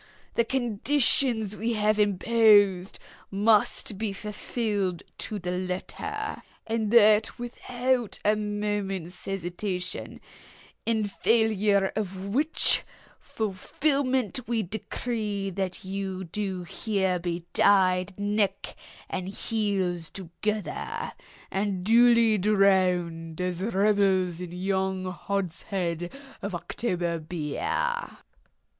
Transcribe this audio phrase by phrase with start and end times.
[0.33, 2.97] The conditions we have imposed
[3.29, 12.81] must be fulfilled to the letter, and that without a moment's hesitation—in failure of which
[13.19, 18.75] fulfilment we decree that you do here be tied neck
[19.07, 21.11] and heels together,
[21.51, 26.11] and duly drowned as rebels in yon hogshead
[26.41, 28.17] of October beer!"